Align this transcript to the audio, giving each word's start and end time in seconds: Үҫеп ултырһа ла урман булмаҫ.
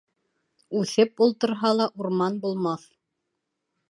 Үҫеп 0.79 1.21
ултырһа 1.25 1.71
ла 1.81 1.87
урман 2.03 2.41
булмаҫ. 2.47 2.87